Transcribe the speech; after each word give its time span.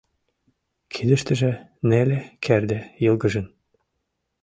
Кидыштыже 0.93 1.51
неле 1.89 2.19
керде 2.43 2.79
йылгыжын. 3.03 3.47